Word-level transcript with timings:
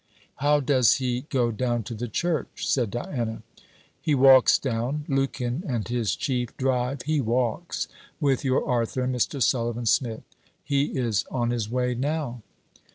'How 0.37 0.61
does 0.61 0.93
he 0.95 1.27
go 1.29 1.51
down 1.51 1.83
to 1.83 1.93
the 1.93 2.07
church?' 2.07 2.67
said 2.67 2.89
Diana. 2.89 3.43
'He 4.01 4.15
walks 4.15 4.57
down. 4.57 5.05
Lukin 5.07 5.61
and 5.67 5.87
his 5.87 6.15
Chief 6.15 6.57
drive. 6.57 7.03
He 7.03 7.21
walks, 7.21 7.87
with 8.19 8.43
your 8.43 8.67
Arthur 8.67 9.03
and 9.03 9.13
Mr. 9.13 9.39
Sullivan 9.43 9.85
Smith. 9.85 10.23
He 10.63 10.85
is 10.97 11.23
on 11.29 11.51
his 11.51 11.69
way 11.69 11.93
now.' 11.93 12.41